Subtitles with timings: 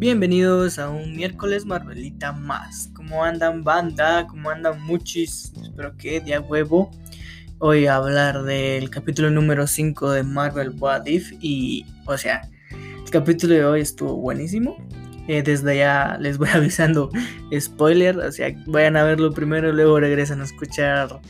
[0.00, 2.88] Bienvenidos a un miércoles Marvelita más.
[2.94, 4.26] ¿Cómo andan banda?
[4.26, 5.52] ¿Cómo andan muchis?
[5.62, 6.90] Espero que día huevo.
[7.58, 12.48] Hoy hablar del capítulo número 5 de Marvel What If y, o sea,
[13.04, 14.74] el capítulo de hoy estuvo buenísimo.
[15.28, 17.10] Eh, desde ya les voy avisando
[17.60, 21.20] spoiler, o sea, vayan a verlo primero, luego regresan a escuchar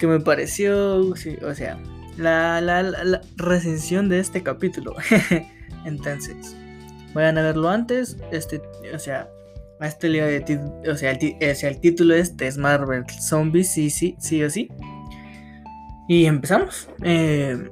[0.00, 1.14] qué me pareció, o
[1.54, 1.80] sea,
[2.16, 4.96] la, la recensión de este capítulo.
[5.84, 6.56] Entonces,
[7.16, 8.16] vayan a verlo antes.
[8.30, 8.62] Este,
[8.94, 9.28] o sea,
[9.80, 10.08] este
[10.88, 14.68] o sea, el, título este es Marvel Zombies, sí, sí, sí o sí.
[16.08, 16.88] Y empezamos.
[17.02, 17.68] Eh,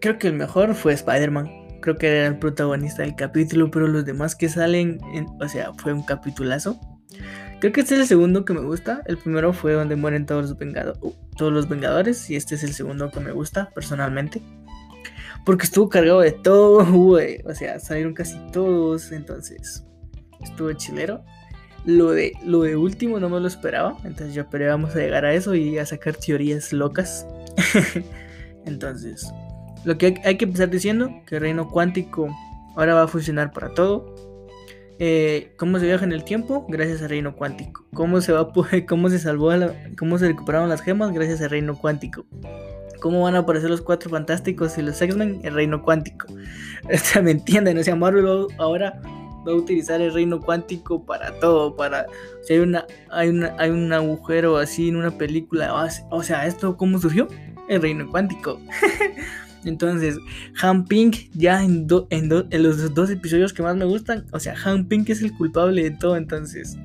[0.00, 1.80] creo que el mejor fue Spider-Man.
[1.80, 4.98] Creo que era el protagonista del capítulo, pero los demás que salen,
[5.40, 6.80] o sea, fue un capitulazo.
[7.60, 9.02] Creo que este es el segundo que me gusta.
[9.06, 10.58] El primero fue donde mueren todos los,
[11.36, 12.28] todos los Vengadores.
[12.28, 14.42] Y este es el segundo que me gusta personalmente.
[15.46, 17.38] Porque estuvo cargado de todo, güey.
[17.46, 19.12] O sea, salieron casi todos.
[19.12, 19.84] Entonces,
[20.42, 21.24] estuvo chilero.
[21.84, 23.96] Lo de, lo de último no me lo esperaba.
[24.04, 27.24] Entonces yo esperé vamos a llegar a eso y a sacar teorías locas.
[28.66, 29.32] entonces,
[29.84, 32.28] lo que hay, que empezar diciendo, que el reino cuántico
[32.74, 34.16] ahora va a funcionar para todo.
[34.98, 36.66] Eh, ¿Cómo se viaja en el tiempo?
[36.68, 37.86] Gracias al reino cuántico.
[37.94, 38.52] ¿Cómo se, va,
[38.88, 39.52] cómo se salvó,
[39.96, 41.12] cómo se recuperaron las gemas?
[41.12, 42.26] Gracias al reino cuántico
[43.00, 46.26] cómo van a aparecer los cuatro fantásticos y los X-Men, el reino cuántico.
[47.16, 47.78] O ¿me entienden?
[47.78, 49.00] O sea, Marvel ahora
[49.46, 52.06] va a utilizar el reino cuántico para todo, para
[52.42, 56.76] si hay una hay una hay un agujero así en una película, o sea, esto
[56.76, 57.28] cómo surgió?
[57.68, 58.60] El reino cuántico.
[59.64, 60.16] Entonces,
[60.62, 64.54] Han Pink ya en, en, en, los dos episodios que más me gustan, o sea,
[64.64, 66.78] Han Pink es el culpable de todo, entonces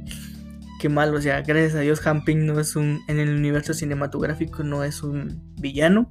[0.81, 4.63] qué mal, o sea, gracias a Dios Hamping no es un, en el universo cinematográfico
[4.63, 6.09] no es un villano,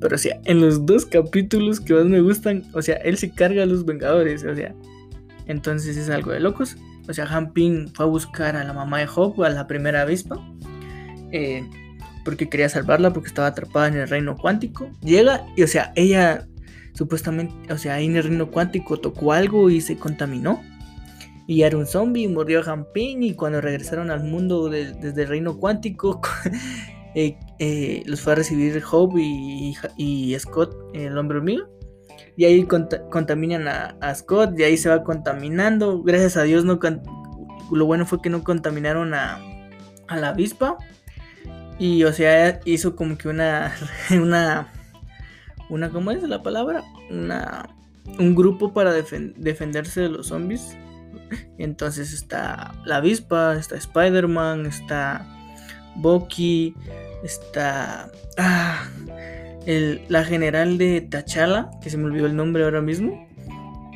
[0.00, 3.30] pero o sea, en los dos capítulos que más me gustan, o sea, él se
[3.30, 4.74] carga a los Vengadores, o sea,
[5.46, 6.76] entonces es algo de locos,
[7.08, 10.36] o sea, Hamping fue a buscar a la mamá de Hope, a la primera avispa,
[11.30, 11.64] eh,
[12.24, 16.48] porque quería salvarla porque estaba atrapada en el reino cuántico, llega y o sea, ella
[16.94, 20.60] supuestamente, o sea, ahí en el reino cuántico tocó algo y se contaminó
[21.46, 26.20] y era un zombie, murió Jamping y cuando regresaron al mundo desde el reino cuántico,
[27.14, 31.64] eh, eh, los fue a recibir Hope y, Scott, el hombre hormiga.
[32.36, 32.66] Y ahí
[33.10, 36.02] contaminan a, Scott y ahí se va contaminando.
[36.02, 36.78] Gracias a Dios no
[37.70, 39.40] lo bueno fue que no contaminaron a,
[40.08, 40.76] a la avispa.
[41.78, 43.74] Y o sea, hizo como que una
[44.10, 44.72] una
[45.68, 46.84] una ¿cómo es la palabra?
[47.10, 47.68] Una
[48.18, 50.76] un grupo para defenderse de los zombies
[51.58, 55.26] entonces está la avispa, está Spider-Man, está
[55.96, 56.74] Bucky,
[57.22, 58.84] está ah,
[59.66, 63.28] la general de T'Challa, que se me olvidó el nombre ahora mismo.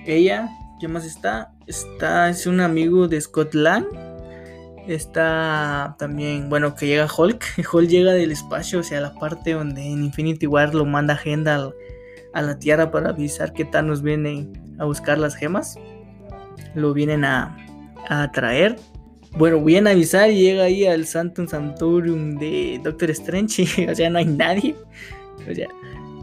[0.07, 0.49] Ella,
[0.81, 1.53] ¿qué más está?
[1.67, 3.87] Está, es un amigo de Scott Lang.
[4.87, 7.45] Está también, bueno, que llega Hulk.
[7.73, 11.73] Hulk llega del espacio, o sea, la parte donde en Infinity War lo manda agenda
[12.33, 14.49] a la Tierra para avisar que Thanos viene
[14.79, 15.77] a buscar las gemas
[16.75, 17.57] lo vienen a,
[18.09, 18.77] a traer.
[19.33, 23.89] Bueno, viene a avisar y llega ahí al Santum Santorum de Doctor Strange.
[23.91, 24.75] o sea, no hay nadie.
[25.49, 25.69] O sea,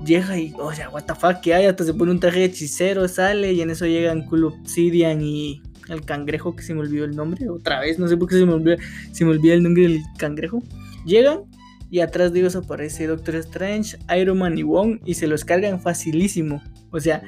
[0.06, 1.66] llega y, o sea, what the fuck, que hay?
[1.66, 5.62] Hasta se pone un traje de hechicero, sale y en eso llegan Cool Obsidian y
[5.90, 7.48] el cangrejo que se me olvidó el nombre.
[7.50, 8.78] Otra vez, no sé por qué se me olvidó,
[9.12, 10.64] se me olvida el nombre del cangrejo.
[11.06, 11.42] Llegan
[11.90, 15.80] y atrás de ellos aparece Doctor Strange, Iron Man y Wong y se los cargan
[15.80, 16.64] facilísimo.
[16.92, 17.22] O sea,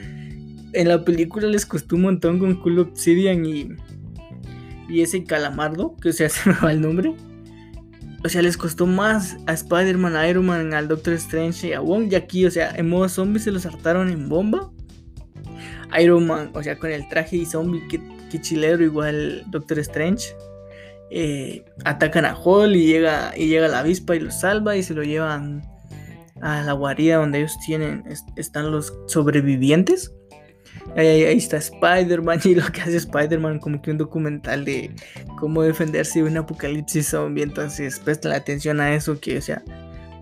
[0.76, 3.70] en la película les costó un montón con Cool Obsidian y,
[4.90, 7.16] ese calamardo, que o sea, se me va el nombre.
[8.24, 11.80] O sea, les costó más a Spider-Man, a Iron Man, al Doctor Strange y a
[11.80, 12.12] Wong.
[12.12, 14.72] Y aquí, o sea, en modo zombie se los hartaron en bomba.
[16.00, 20.36] Iron Man, o sea, con el traje y zombie, que, chilero, igual Doctor Strange.
[21.12, 24.96] Eh, atacan a Hall y llega, y llega la avispa y lo salva y se
[24.96, 25.62] lo llevan
[26.42, 28.04] a la guarida donde ellos tienen,
[28.36, 30.12] están los sobrevivientes.
[30.96, 34.92] Ahí, está Spider-Man y lo que hace Spider-Man como que un documental de
[35.40, 37.44] cómo defenderse de un apocalipsis zombie.
[37.44, 39.64] Entonces presten atención a eso que, o sea,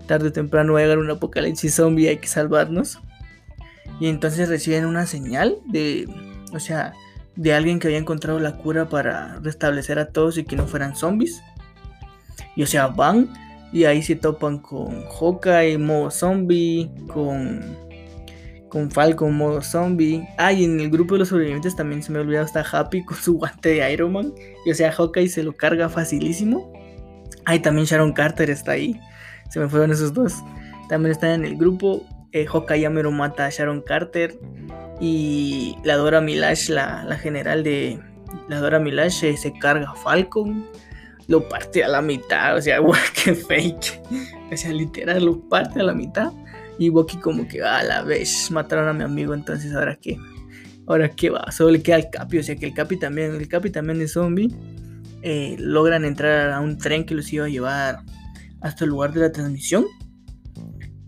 [0.06, 3.00] tarde o temprano va a llegar un apocalipsis zombie y hay que salvarnos.
[4.00, 6.08] Y entonces reciben una señal de,
[6.52, 6.92] o sea,
[7.36, 10.96] de alguien que había encontrado la cura para restablecer a todos y que no fueran
[10.96, 11.42] zombies.
[12.56, 13.28] Y o sea, van
[13.72, 17.76] y ahí se topan con Hawkeye, modo zombie, con
[18.74, 20.28] con Falcon modo zombie.
[20.36, 23.04] Ah, y en el grupo de los sobrevivientes también se me ha olvidado está Happy
[23.04, 24.34] con su guante de Iron Man.
[24.66, 26.72] Y o sea, Hawkeye se lo carga facilísimo.
[27.44, 29.00] Ah, y también Sharon Carter está ahí.
[29.48, 30.42] Se me fueron esos dos.
[30.88, 32.04] También están en el grupo.
[32.32, 34.36] Eh, Hawkeye ya me lo mata a Sharon Carter.
[35.00, 38.00] Y la Dora Milash, la, general de
[38.48, 40.66] la Dora Milash, se carga a Falcon.
[41.28, 42.56] Lo parte a la mitad.
[42.56, 44.02] O sea, guau, qué fake.
[44.52, 46.32] O sea, literal, lo parte a la mitad.
[46.78, 49.34] Y Bucky como que, a la vez, mataron a mi amigo.
[49.34, 50.18] Entonces, ¿ahora qué?
[50.86, 53.48] Ahora qué va, solo le queda el Capi, o sea que el Capi también, el
[53.48, 54.48] Capi también es zombie.
[55.22, 58.00] Eh, logran entrar a un tren que los iba a llevar
[58.60, 59.86] hasta el lugar de la transmisión.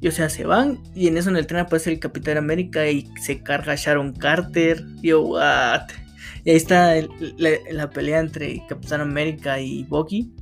[0.01, 2.89] Y o sea, se van y en eso en el tren aparece el Capitán América
[2.89, 4.83] y se carga Sharon Carter.
[5.03, 5.89] Yo, what?
[6.45, 6.95] Y ahí está
[7.71, 10.33] la, pelea entre Capitán América y Bucky.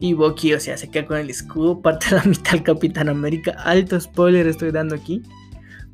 [0.00, 3.08] Y Bucky, o sea, se queda con el escudo, parte a la mitad el Capitán
[3.08, 3.52] América.
[3.58, 5.22] Alto spoiler estoy dando aquí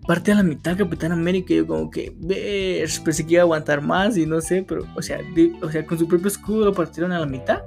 [0.06, 1.52] parte a la mitad Capitán América.
[1.52, 4.84] Y yo como que, ves, pensé que iba a aguantar más y no sé, pero,
[4.96, 5.20] o sea,
[5.62, 7.62] o sea con su propio escudo lo partieron a la mitad.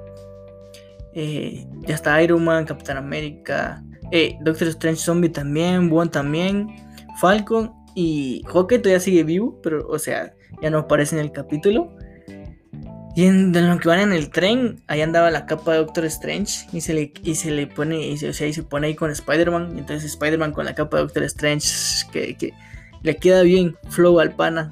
[1.14, 6.68] Eh, ya está Iron Man, Capitán América, eh, Doctor Strange Zombie también, Bond también,
[7.22, 11.96] Falcon y Hawkeye todavía sigue vivo, pero, o sea, ya no aparece en el capítulo.
[13.16, 16.68] Y en, lo que van en el tren, ahí andaba la capa de Doctor Strange
[16.74, 19.12] y se le, y se le pone, y se, o sea, se pone ahí con
[19.12, 19.78] Spider-Man.
[19.78, 21.68] Entonces Spider-Man con la capa de Doctor Strange,
[22.12, 22.54] que,
[23.04, 24.72] le queda bien flow al pana.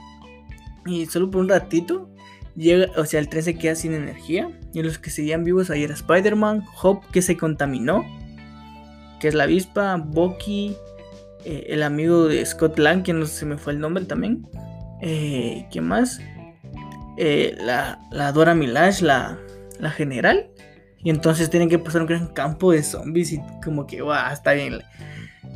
[0.87, 2.09] Y solo por un ratito,
[2.55, 4.49] llega, o sea, el tren se queda sin energía.
[4.73, 8.03] Y los que seguían vivos ahí era Spider-Man, Hope que se contaminó,
[9.19, 10.75] que es la avispa, Bucky,
[11.45, 14.47] eh, el amigo de Scott Lang, que no si me fue el nombre también.
[15.01, 16.19] Eh, ¿Quién más?
[17.17, 19.37] Eh, la, la, Dora Milash, la,
[19.79, 20.49] la general.
[21.03, 24.53] Y entonces tienen que pasar un gran campo de zombies y como que, wow, está
[24.53, 24.81] bien,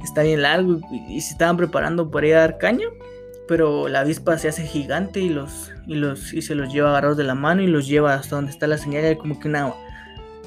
[0.03, 0.79] está bien largo.
[1.09, 2.87] Y, se estaban preparando para ir a dar caña.
[3.47, 7.15] Pero la avispa se hace gigante y los, y los y se los lleva agarrados
[7.15, 9.05] de la mano y los lleva hasta donde está la señal.
[9.05, 9.71] Hay como que una,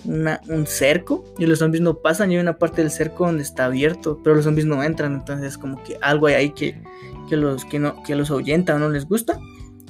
[0.05, 2.33] un cerco y los zombies no pasan.
[2.33, 5.15] Y hay una parte del cerco donde está abierto, pero los zombies no entran.
[5.15, 6.83] Entonces como que algo hay ahí que,
[7.29, 9.39] que los, que no, que los ahuyenta o no les gusta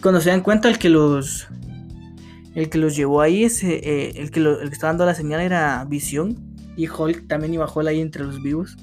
[0.03, 1.49] cuando se dan cuenta el que los
[2.55, 5.41] el que los llevó ahí ese eh, el que el que estaba dando la señal
[5.41, 6.37] era Visión
[6.77, 8.77] y Hulk también iba Hulk ahí entre los vivos.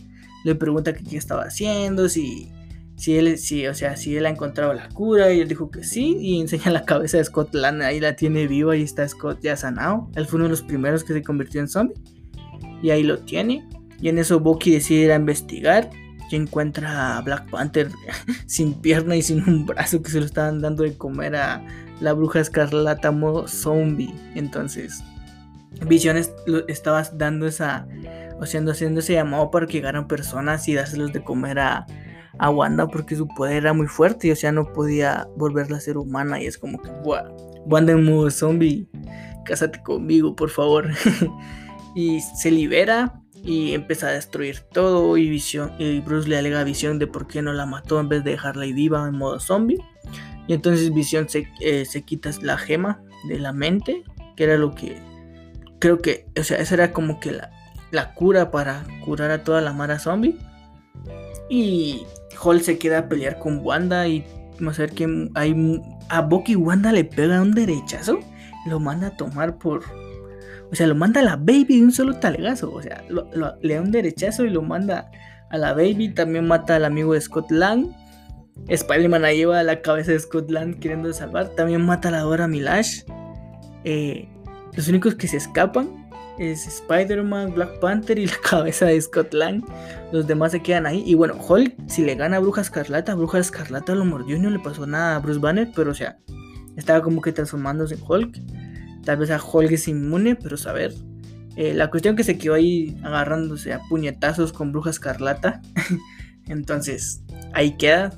[0.43, 2.51] Le pregunta qué estaba haciendo si
[2.97, 5.83] si él si o sea si él ha encontrado la cura y él dijo que
[5.83, 9.39] sí y enseña la cabeza de Scott Lang ahí la tiene viva y está Scott
[9.41, 10.09] ya sanado.
[10.15, 11.95] Él fue uno de los primeros que se convirtió en zombie
[12.81, 13.67] y ahí lo tiene.
[14.01, 15.89] Y en eso Bucky decide ir a investigar
[16.29, 17.89] y encuentra a Black Panther
[18.45, 21.65] sin pierna y sin un brazo que se lo estaban dando de comer a
[21.99, 24.13] la bruja escarlata modo zombie.
[24.35, 25.03] Entonces,
[25.87, 26.33] Visiones
[26.67, 27.87] estaba dando esa,
[28.39, 31.85] o sea, haciendo ese llamado para que llegaran personas y dárselos de comer a,
[32.39, 35.81] a Wanda porque su poder era muy fuerte y, o sea, no podía volverla a
[35.81, 36.41] ser humana.
[36.41, 36.89] Y es como que,
[37.65, 38.87] Wanda en modo zombie,
[39.45, 40.89] cásate conmigo, por favor.
[41.95, 46.63] y se libera y empieza a destruir todo y, Vision, y Bruce le alega a
[46.63, 49.39] Visión de por qué no la mató en vez de dejarla ahí viva en modo
[49.39, 49.77] zombie.
[50.47, 54.03] Y entonces Visión se, eh, se quita la gema de la mente,
[54.35, 54.99] que era lo que
[55.79, 57.51] creo que, o sea, esa era como que la,
[57.91, 60.37] la cura para curar a toda la mara zombie.
[61.47, 62.03] Y
[62.43, 64.25] Hall se queda a pelear con Wanda y
[64.59, 68.19] vamos a ver que hay a Bucky Wanda le pega un derechazo,
[68.65, 69.83] lo manda a tomar por
[70.75, 72.69] o sea, lo manda a la baby de un solo talegazo.
[72.69, 73.01] O sea,
[73.61, 75.09] le da un derechazo y lo manda
[75.49, 76.09] a la baby.
[76.09, 77.95] También mata al amigo de Scott Lang.
[78.67, 81.47] Spider-Man la lleva a la cabeza de Scott Lang queriendo salvar.
[81.55, 83.03] También mata a la Dora Milash.
[83.85, 84.27] Eh,
[84.73, 89.63] los únicos que se escapan es Spider-Man, Black Panther y la cabeza de Scott Lang.
[90.11, 91.05] Los demás se quedan ahí.
[91.05, 94.49] Y bueno, Hulk, si le gana a Bruja Escarlata, Bruja Escarlata lo mordió y no
[94.49, 95.69] le pasó nada a Bruce Banner.
[95.73, 96.17] Pero o sea,
[96.75, 98.64] estaba como que transformándose en Hulk.
[99.05, 100.93] Tal vez a Hulk es inmune, pero saber.
[101.55, 105.61] Eh, la cuestión que se quedó ahí agarrándose a puñetazos con Bruja Escarlata.
[106.47, 107.21] Entonces,
[107.53, 108.11] ahí queda.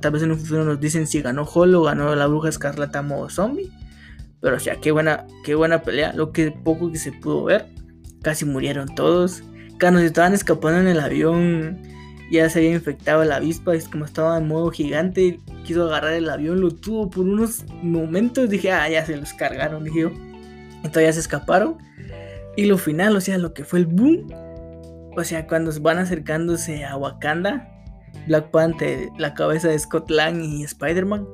[0.00, 3.02] tal vez en un futuro nos dicen si ganó Hulk o ganó la Bruja Escarlata
[3.02, 3.70] modo zombie.
[4.40, 6.12] Pero o sea, qué buena, qué buena pelea.
[6.12, 7.66] Lo que poco que se pudo ver.
[8.22, 9.42] Casi murieron todos.
[9.80, 11.82] Cuando se estaban escapando en el avión
[12.32, 16.30] ya se había infectado la avispa, es como estaba en modo gigante, quiso agarrar el
[16.30, 20.10] avión, lo tuvo por unos momentos, dije, ah, ya se los cargaron, dije yo.
[20.76, 21.76] Entonces ya se escaparon.
[22.56, 24.28] Y lo final, o sea, lo que fue el boom,
[25.14, 27.68] o sea, cuando van acercándose a Wakanda,
[28.26, 31.28] Black Panther, la cabeza de Scott Lang y Spider-Man,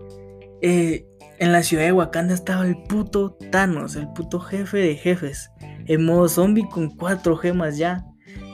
[0.63, 1.07] eh,
[1.39, 5.53] en la ciudad de Wakanda estaba el puto Thanos, el puto jefe de jefes,
[5.87, 8.05] en modo zombie con cuatro gemas ya.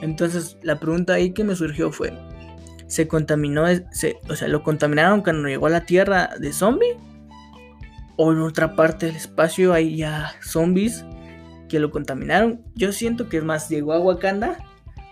[0.03, 2.13] Entonces la pregunta ahí que me surgió fue,
[2.95, 6.95] se contaminó, o sea, lo contaminaron cuando llegó a la Tierra de zombie.
[8.15, 11.03] O en otra parte del espacio hay ya zombies
[11.67, 12.61] que lo contaminaron.
[12.73, 14.57] Yo siento que es más, llegó a Wakanda,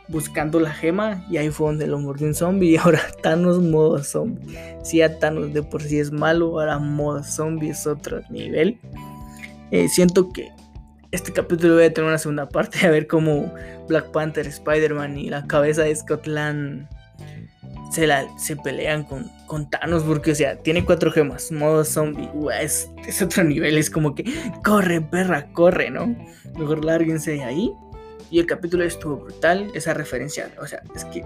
[0.08, 4.02] buscando la gema y ahí fue donde lo mordió un zombie y ahora Thanos modo
[4.02, 4.58] zombie.
[4.82, 8.80] Si ya Thanos de por sí es malo, ahora modo zombie es otro nivel.
[9.72, 10.54] Eh, siento que
[11.12, 13.54] este capítulo voy a tener una segunda parte a ver cómo
[13.90, 16.88] Black Panther, Spider-Man y la cabeza de Scotland
[17.94, 22.90] se, pelean con, Thanos porque, o sea, tiene cuatro gemas, modo zombie, es,
[23.22, 24.26] otro nivel, es como que
[24.64, 26.16] corre, perra, corre, ¿no?
[26.58, 27.72] Mejor lárguense de ahí.
[28.32, 31.24] Y el capítulo estuvo brutal, esa referencia, o sea, es que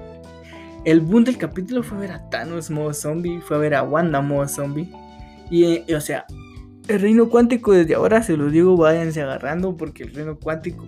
[0.83, 4.47] el boom del capítulo fue ver a Thanos modo zombie, fue ver a Wanda modo
[4.47, 4.91] zombie.
[5.49, 6.25] Y, o sea,
[6.87, 10.85] el reino cuántico desde ahora, se los digo, váyanse agarrando porque el reino cuántico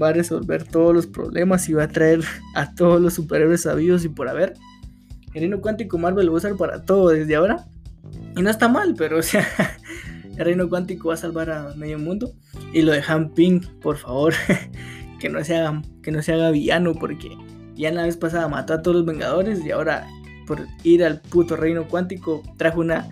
[0.00, 2.20] va a resolver todos los problemas y va a traer
[2.54, 4.54] a todos los superhéroes sabidos y por haber.
[5.34, 7.66] El reino cuántico Marvel lo va a usar para todo desde ahora.
[8.36, 9.46] Y no está mal, pero o sea,
[10.36, 12.32] el reino cuántico va a salvar a medio mundo.
[12.72, 14.34] Y lo de Han Ping, por favor,
[15.20, 17.36] que no se haga, que no se haga villano porque
[17.74, 20.06] ya la vez pasada mató a todos los Vengadores y ahora
[20.46, 23.08] por ir al puto reino cuántico trajo una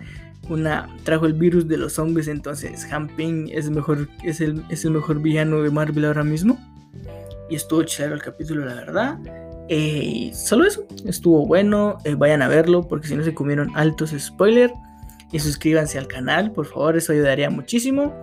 [0.49, 4.83] una trajo el virus de los zombies, entonces Han Ping es mejor es el, es
[4.83, 6.59] el mejor villano de Marvel ahora mismo.
[7.49, 9.17] Y estuvo chido el capítulo, la verdad.
[9.69, 11.97] Eh, solo eso, estuvo bueno.
[12.03, 14.73] Eh, vayan a verlo porque si no se comieron altos spoilers.
[15.31, 18.13] Y suscríbanse al canal, por favor, eso ayudaría muchísimo.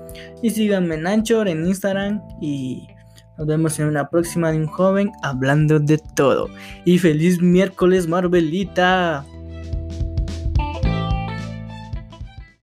[0.43, 2.21] Y síganme en Anchor, en Instagram.
[2.41, 2.89] Y
[3.39, 6.49] nos vemos en una próxima de un joven hablando de todo.
[6.85, 9.25] Y feliz miércoles, Marvelita.